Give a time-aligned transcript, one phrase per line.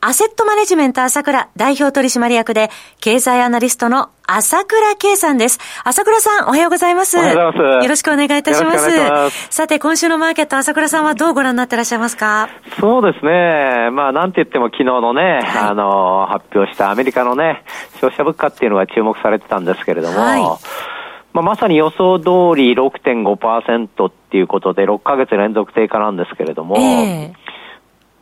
[0.00, 2.70] アセットマネジメント朝倉代表取締役で、
[3.00, 5.58] 経済アナリストの朝倉圭さんです。
[5.84, 7.18] 朝倉さん、おはようございます。
[7.18, 7.84] おはようございます。
[7.84, 8.88] よろしくお願いいたします。
[8.88, 12.48] ますさて、今週のマーケット、朝倉さんはどうご覧になってらっしゃいますか？
[12.78, 13.90] そうですね。
[13.90, 20.42] まあ、なんて言っても昨日のね、はい、あの、発表したアメリカのね、消費者物価っていうのが注目されてたんですけれども、はい
[21.32, 27.45] まあ、まさに予想通り6.5%っていうことで、6ヶ月連続低下なんですけれども、えー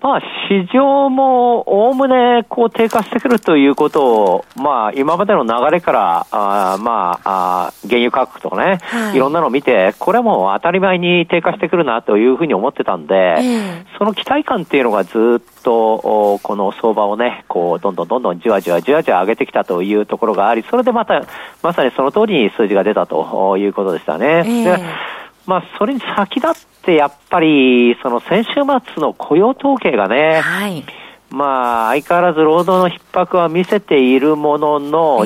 [0.04, 21.24] まあ、市場もおおむねこう低下してくるということを、まあ、今までの流れから、あまああ、原油価格とかね、はい、いろんなのを見て、これはもう当たり前に低下してくるなというふうに思ってたんで、えー、その期待感っていうのがずっと、この相場をね、こう、どんどんどんどんじわじわじわじわ上げてきたというところがあり、それでまた、
[21.62, 24.44] まさにその通りに数字が出たということでしたね。
[24.44, 25.13] えー
[25.46, 30.84] まあ、それに先立って、やっぱり、その先週末の雇用統計がね、はい、
[31.30, 35.24] まあ、相変わらず労働の逼迫は見せているものの、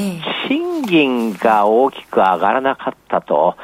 [0.48, 3.56] 賃金が大きく上がらなかったと。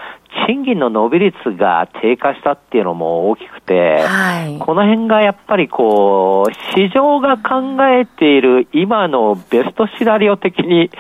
[0.47, 10.91] 賃金の伸び率が低下したっていうのも大きくて、はい、この辺がやっぱりこう、市場が考えている今のベストシナリオ的に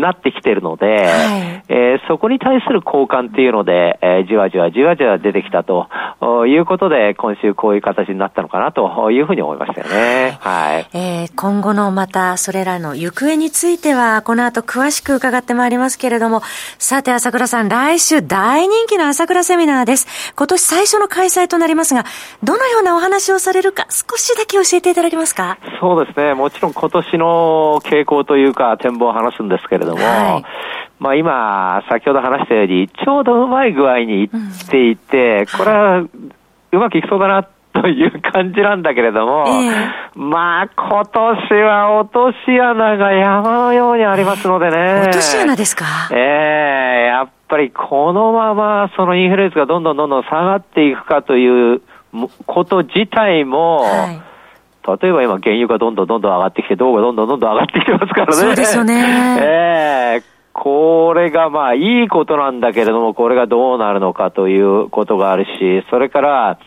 [0.00, 5.88] なってきているので、えーはい、えー、そこに対する交換っていうので、えー、じわじわじわじわ出てきたと
[6.46, 10.38] いうことで、今週こういう形になったのかなというふうに思いましたよね。
[10.40, 10.86] はい。
[10.92, 16.42] えー、今後のまたそれらの行方については、この後詳しく伺ってまいりますけれども、
[16.78, 20.32] さて朝倉さん、来週大人気の朝倉セミナーです。
[20.36, 22.04] 今年最初の開催となりますが、
[22.42, 25.58] どのようなお話をされるか、少しだけ教えていただけますか？
[25.80, 26.34] そうですね。
[26.34, 30.44] もちろん今年の傾向というか、展望を話すんですけれども、はい、
[30.98, 34.28] まあ今、先ほど話したように、ちょうどうまい具合にいっ
[34.68, 36.08] ていて、うん、これはう
[36.72, 45.02] まくいきそうだなという感じなんだけれども、えー、まあ今年は落とし穴が山のようにありますのでね。
[45.06, 45.84] 落とし穴ですか？
[46.12, 51.82] ええー、やっぱりこのままそのインフレ率がどんどんどんどん下がっていくかという
[52.46, 54.20] こと自体も、はい
[54.86, 58.32] 例えば今、原油がどんどんどんどん上がってきて、銅がどんどんどんどん上がってきてますからね。
[58.34, 59.00] そうですよね。
[59.40, 60.22] ええー、
[60.52, 66.58] これがまあいいことなんだけれども、これがどうなるのかということがあるし、それから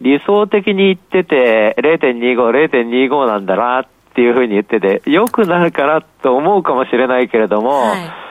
[0.00, 3.86] 理想的に言ってて0.25、0.25なんだなっ
[4.16, 8.29] ていうふうに言ってて、良くなるかなと思うかもしれないけれども、はい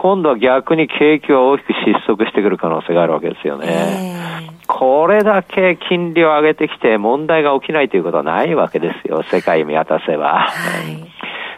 [0.00, 3.66] 今度は逆に景気は大きく失速してくる可能性があるわけですよね。
[4.68, 10.46] これだけ金利を上げてきて問題が起きないということはないわけですよ、世界見渡せば。
[10.46, 10.52] は
[10.86, 11.12] い、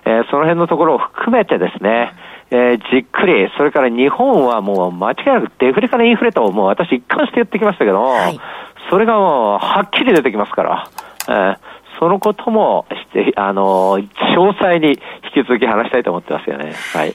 [0.07, 2.13] えー、その辺のところを含めてですね、
[2.51, 8.41] えー、じっくり、それから日本はもう間違いなくデフレからインフレと、もう私一貫して言ってきましたけども、はい、
[8.89, 10.89] それがもうはっきり出てきますから、
[11.29, 11.57] えー、
[12.01, 14.99] そのこともして、あの、詳細に
[15.37, 16.73] 引き続き話したいと思ってますよね。
[16.95, 17.15] はい。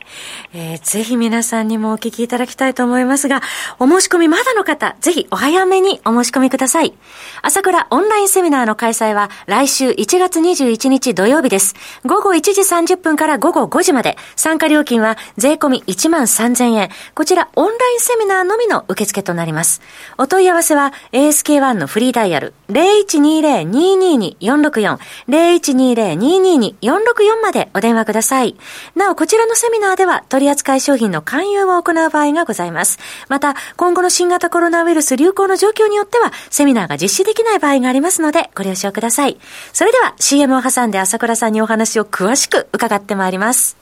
[0.53, 3.41] えー、ぜひ皆さんにもお聞きいただきたいと思いますが、
[3.79, 6.94] お申し込みまだの方、ぜひお早めにお申し込みください。
[7.41, 11.73] 朝倉オンラインセミナーの開催は来週1月21日土曜日です。
[12.06, 16.90] 午後1時30分から午後5時まで、参加料金は税込み1万3000円。
[17.16, 19.81] こちらオンラインセミナーのみの受付となります。
[20.19, 24.97] お問い合わせは ASK1 のフリーダイヤル0120-222-46 4
[25.27, 28.55] 0120-222-464までお電話ください。
[28.95, 32.99] なお、こちらのセミナーでは取扱い商品の勧誘を行う場合がございます。
[33.29, 39.37] また、今後の新型コロナウイルス流行の状況によっては、セミナーが実施できない場合がありますので、ご了承ください。
[39.73, 43.77] それでは、CM を挟んで朝倉さんにお話を詳しく伺ってまいります。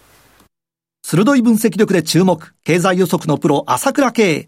[1.06, 4.48] 鋭い分析力で注目、経済予測のプロ、朝倉慶。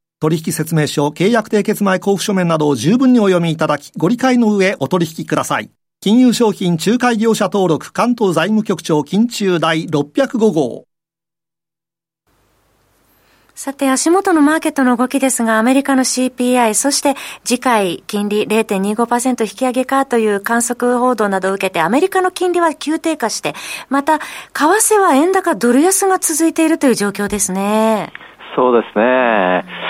[0.21, 5.71] 取引説明書、契約締結前交付書面などを十分にお読みいただき、ご理解の上お取引ください。
[5.99, 10.85] 金融商品仲介業者登録関東財務局長金中第605号。
[13.55, 23.55] さて、足元のマーケットの動きですが、アメリカの CPI、そして次回金利0.25%引き上げかという観測報道などを受けて、アメリカの金利は急低下して、
[23.89, 24.23] また、為
[24.53, 28.13] 替は円高ドル安が続いているという状況ですね。
[28.55, 29.80] そうですね。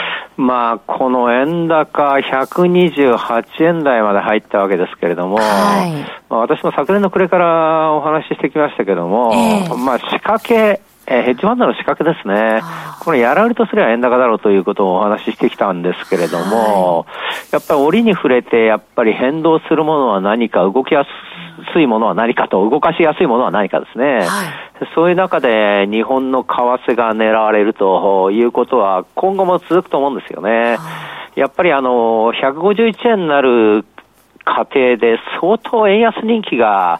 [0.41, 5.91] まあ、この円高128円台まで入ったわけですけれども、はい、
[6.31, 12.61] まあ、私も昨年の暮れからお話ししてきましたけれども、えー、まあ、仕掛け、えー、ヘッジファンドの仕掛けですね。
[12.99, 21.05] これやられるとすれば円高だろうということをお話ししてきたんですけれども、はい、やっぱり折に触れて、やっぱり変動するものは何か、動きや
[21.73, 24.19] すいものは何かと、動かしやすいものは何かですね。
[24.19, 24.27] はい、
[24.93, 26.49] そういう中で日本の為
[26.87, 30.77] 替が狙われるということは今後も続くと思うんですよね。
[31.35, 33.85] やっぱりあの、151円になる
[34.43, 36.99] 過程で相当円安人気が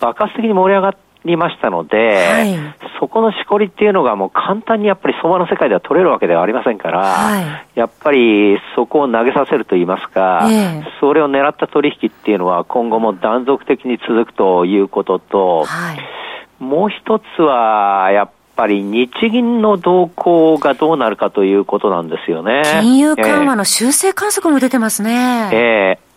[0.00, 2.56] 爆発的に盛り上がってりましたので、はい、
[2.98, 22.62] そこのしこりっていうのがもう簡単にやっぱり相場の世界では取れるわけではありませんから、はい、やっぱりそこを投げさせると言いますか、えー、それを狙った取引っていうのは今後も断続的に続くということと、はい、もう一つはやっぱり日銀の動向がどうなるかということなんですよね。
[22.80, 25.50] 金融緩和の修正観測も出てますね。
[25.52, 25.98] えー、え。
[25.98, 26.09] ー、っ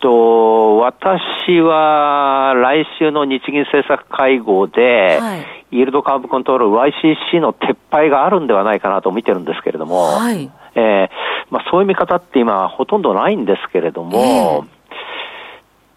[0.00, 11.08] と、私は来週の日銀政策会合で、はい、イールドカーブコントロール YCC の撤廃があるんではないかなと見てるんですけれども、はい、えー、
[11.50, 14.64] まあ、そういう見方って今ほとんどないんですけれども、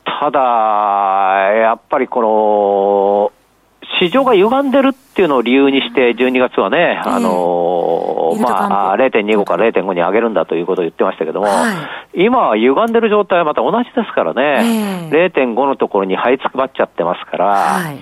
[0.06, 0.40] えー、ただ、
[1.56, 3.32] やっぱりこの、
[4.02, 11.72] 市場が歪んでるっていうのを理由にして、12月はね、あのー、まあ、0.25から0.5に上げるんだということを言ってましたけども、は
[12.14, 18.00] い、今は歪んでる状態はまた同じですからね、0.5のところに這いつくばっちゃってますから、はい。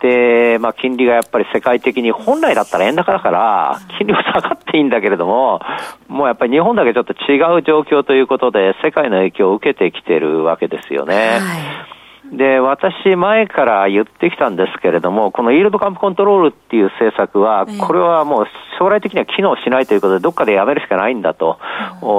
[0.00, 5.60] で、まあ、金利がやっぱり世界的に本来だったら円高だから、金利は下がっていいんだけれども、
[6.06, 11.38] もうやっぱり日本だけちょっと違う状況ということで、世界の影響を受けてきてるわけですよね。
[11.40, 11.97] はい
[12.32, 18.46] で、私、前から言ってきたんですけれども、このイールドカンプコントロールっていう政策は、これはもう
[18.78, 21.58] 将来的には機能しないということで、どっかでやめるしかないんだと、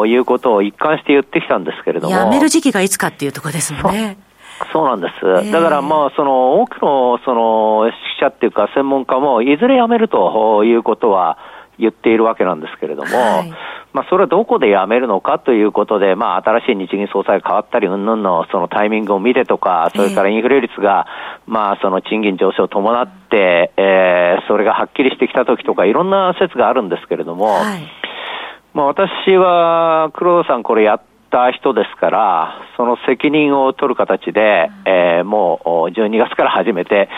[0.08, 2.16] いうことを一貫して言ってきたんですけれども。
[2.16, 4.18] やめる時期がいつかっていうところですもんね。
[4.74, 5.52] そうなんです。
[5.52, 11.38] だからまあ、その、多くの、その、指揮者っていうか専門家も、いずれやめるということは
[11.80, 13.54] 言っているわけなんですけれども、はい。
[13.92, 21.08] まあ、それはどこでやめるのかということで、まあ、新しい日銀総裁が変わったり、うんぬんのそのタイミングを見てとか、それからインフレ率が、
[21.48, 27.82] まあ、その賃金上昇を伴って、えー、それがはっきりしてきたときとか、いろんな説があるんですけれども、はい、
[28.74, 37.10] まあ、私は、黒田さんこれやった人ですから、その責任を取る形で、えー、もう12月から始めて、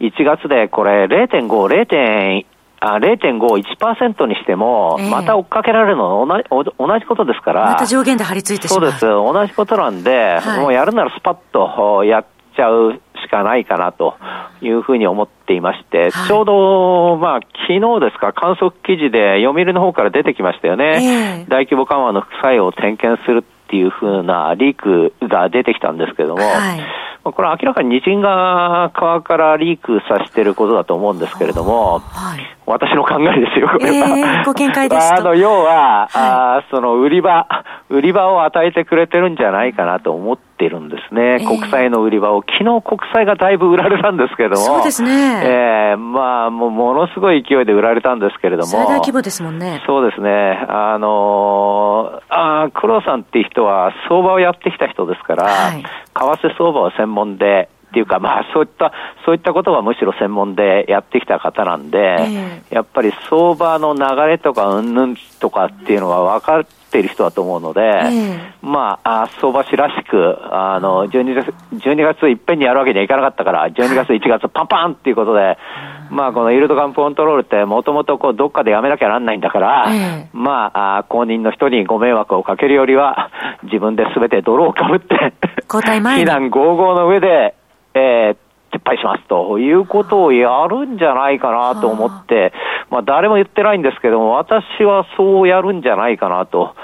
[0.00, 2.51] 1月でこれ0.5、0.1
[2.84, 3.38] あ0.5、
[3.78, 8.80] 1%にしても、また追っかけられるのは同じ同じことですから、また上限で張り付いてしまう。
[8.80, 12.24] そうです、同じことなんで、はい、もうやるならスパッとやっ
[12.56, 14.16] ちゃうしかないかなと
[14.60, 21.44] いうふうに思っていまして、はい、ちょうど、まあ、昨日ですか、観測記事で読売の方から出てきましたよね。
[21.44, 26.80] えー、大規模緩和の副作用を点検するっていうふうなリークが出てきたんですけども、はい
[27.24, 34.18] これは明らかに日銀が側からリークさせてることだと思うんですけれども、はい、私の考えですよ、これは。
[34.18, 37.46] えー、ご見解です あの、要は、はい、あその売り場、
[37.90, 41.22] 売り場を与えてくれてるんじゃないかなと思ってるんですね。
[41.22, 42.42] えー、国債の売り場を。
[42.42, 44.62] 昨日国債がだいぶ売られたんですけれども。
[44.62, 45.10] そうですね。
[45.44, 48.68] えー、まあ、もうものすごい勢いで売られたんですけれども。
[48.68, 49.82] 最大規模ですもんね。
[49.86, 50.64] そうですね。
[50.68, 58.90] あのー、あ黒さんっていう人は相場をやってきた人ですから、はい、為替相場は専門で、っていうか、まあ、そういった、
[59.26, 75.58] そういったことはむしろ専門でやってきた方なんで、えー、やっぱり相場の流れとか、うんぬんとかっていうのは分かっている人だと思うので、えー、まあ、あ相場師らしく、あの、12月、12月いっぺんにやるわけにはいかなかったから、12月、1月、パンパンっていうことで、
[76.10, 83.30] まあ、このイールドカンプコントロールって、もともとこう、どっかでやめなきゃなんないんだから、えー、まあ、あ公認の人にご迷惑をかけるよりは、
[83.64, 85.32] 自分で全て泥をかぶって
[85.72, 87.54] 交代前非難合々の上で、
[87.94, 92.52] えー、撤廃しますということをやるんじゃないかなと思って、
[92.92, 96.74] まあ誰も言ってないんですけども、私はそうやるんじゃないかなと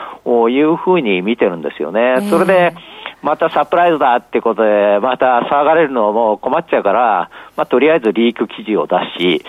[0.48, 2.26] いうふうに見てるんですよね。
[2.30, 2.74] それで、
[3.20, 9.44] またサプライズだってことで、また騒がれるのも困っちゃうから、まあ、とりあえずリーク記事を出し、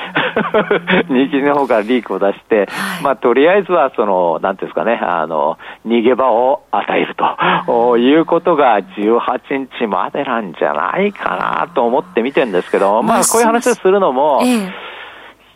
[1.08, 2.68] 日銀の方からリークを出して、
[3.04, 7.16] まあ、とりあえずは、その、なんていうんですかね、あの、逃げ場を与える
[7.68, 14.42] と、いうことが18日までなんじゃないかなと思って見てるんですけど、まあ、こういう話をするのも、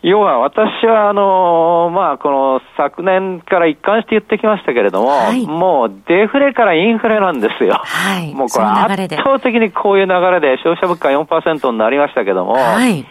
[0.04, 7.80] 要は私は、あのまあ、この昨年から一貫して言ってきましたけれども、はい、もうデフレからインフレなんですよ。
[7.82, 8.34] はい。
[8.34, 13.06] もうこれ圧倒的にこういう流れで消費者物価4%になりましたけども、はい。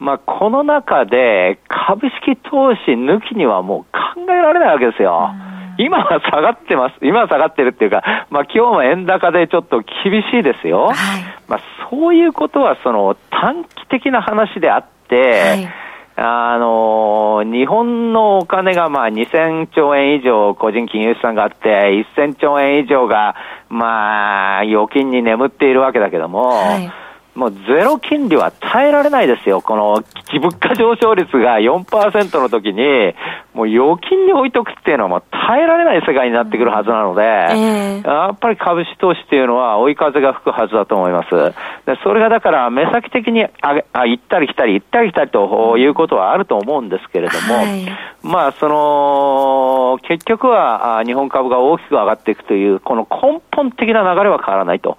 [0.00, 5.30] まあ、この中で株式投資抜きにはもう考えられないわけですよ。
[5.78, 6.96] 今は下がってます。
[7.02, 10.88] 今は下がってるっていうか、まあ今日も円高でちょっと厳しいですよ。
[10.88, 10.94] はい、
[11.46, 15.81] まあそういうことはその短期的な話であって、はい
[16.16, 23.34] あの日本のお金がまあ2000兆円以上個人金融資産があって、1000兆円以上が
[23.68, 26.92] まあ預金に眠っているわけだけども、はい
[27.34, 29.62] もうゼロ金利は耐えられないですよ。
[29.62, 30.04] この
[30.38, 33.14] 物価上昇率が4%の時に、
[33.54, 41.30] もう預金に置いとくっていうのはもう耐えられない世界になってくるはずなので、えー、やっぱり株式投資っていうのは追い風が吹くはずだと思います。
[41.86, 43.50] でそれがだから目先的にあ
[43.92, 47.86] あ行ったり来たり行ったり来たりということはあると思うんですけれども、はい、
[48.22, 54.96] まあその、結局は日本株が大きく上がっていくという、この根本的な流れは変わらないと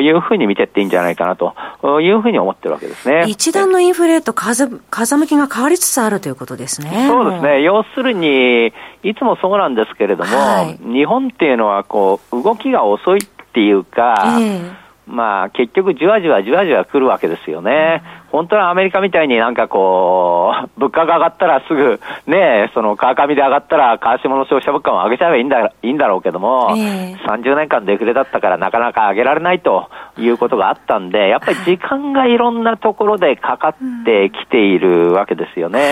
[0.00, 1.54] いうふうに見ていっていいんじゃないかなと
[2.00, 3.24] いうふうに思ってるわけですね。
[3.28, 7.06] 一段のインフレと風風向きが変わりつつあるということですね。
[7.08, 7.62] そうですね。
[7.62, 18.02] 要するに、いつもそうなんですけれども、はい、日本っていうのはこう、動きが遅いっていうか、えーまあ結局じわじわじわじわ来るわけですよね。
[18.32, 35.78] 本当はアメリカみたいになんかこう、 物価が上がったらすぐ、ね、その川上で上がったら川下の消費者物価も上げちゃえばいいんだいいんだろうけども、えー、30年間デフレだったからなかなか上げられないということがあったんで、やっぱり時間がいろんなところでかかってきているわけですよね。
[35.78, 35.90] はい、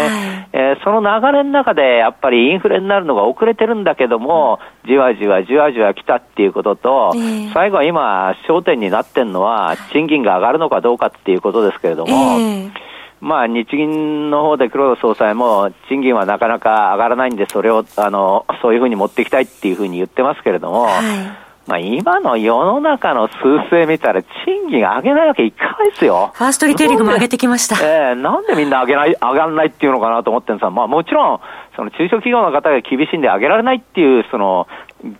[0.52, 12.23] えー、その流れの中でやっぱりインフレになるのが遅れてるんだけども、じわじわじわじわ来たっていうことと、えー、最後は今焦点になってるのは賃金が上がるのかどうかっていうことですけれども、えー
[13.20, 23.34] まあ、日銀の方で黒田総裁も、賃金はなかなか上がらないんで、それを、あの、そういうふうに持っていきたいっていうふうに言ってますけれども、はいまあ、今の世の中の数
[23.70, 26.32] 勢見たら、賃金上げないわけいかないですよ。
[26.34, 27.76] ファーストリテイリングも上げてきました。
[27.76, 31.40] ええー、なんでみんな上げない、上がらないっていうのかなと思ってるんですが、まあもちろん、
[31.74, 34.66] その中小企業の方が厳しいんで上げられないっていう、その、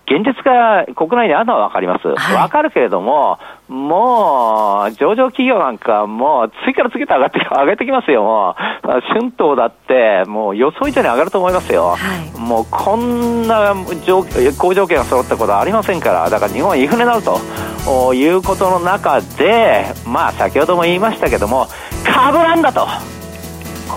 [0.07, 2.09] 現実が国内にあるのはわかります。
[2.09, 3.39] わ、はい、かるけれども、
[3.69, 8.89] もう、上場企業なんかもう、次から次へと上がって、上げてきますよ、もう。
[9.13, 11.91] 春闘だって、もう予想以上に上がると思いますよ。
[11.91, 11.97] は
[12.37, 21.67] い、もう、こんな好条件が揃ったことはありませんから、だから日本はインフレになるということの中で、まあ、先ほども言いましたけども、
[22.05, 22.87] 株なんだと。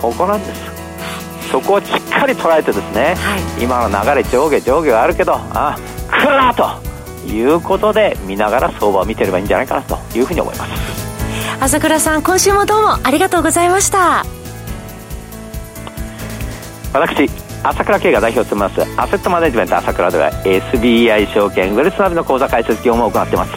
[0.02, 0.67] ここなんです。
[1.48, 5.78] そこをしっかり捉えてですね、はい、今の流れ上下上下があるけどあ
[6.10, 6.88] 来るなと
[7.28, 11.08] いうことで見ながら相場を見てればいいんじゃないかなというふうに思います。
[11.60, 14.26] 朝倉さん今週もどうもありがとうございました。
[16.94, 17.30] 私
[17.64, 23.52] 朝倉慶が代表を務めますアセットマネジメント朝倉では SBI 証券ウェルスナビの口座開設業務を行っています。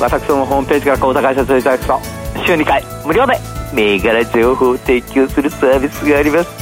[0.00, 2.00] 私どもホームページから口座開設をいただくと
[2.46, 3.38] 週2回無料で
[3.72, 6.61] 銘柄情報を提供するサービスがあります